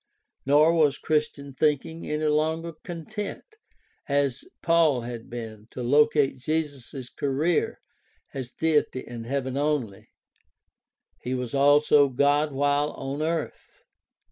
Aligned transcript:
Nor 0.47 0.73
was 0.73 0.97
Christian 0.97 1.53
thinking 1.53 2.09
any 2.09 2.25
longer 2.25 2.73
content 2.83 3.43
as 4.09 4.43
Paul 4.63 5.01
had 5.01 5.29
been 5.29 5.67
to 5.69 5.83
locate 5.83 6.39
Jesus' 6.39 7.07
career 7.11 7.77
as 8.33 8.49
Deity 8.49 9.01
in 9.05 9.25
heaven 9.25 9.57
only; 9.57 10.09
he 11.21 11.35
was 11.35 11.53
also 11.53 12.09
God 12.09 12.51
while 12.51 12.93
on 12.93 13.21
earth. 13.21 13.83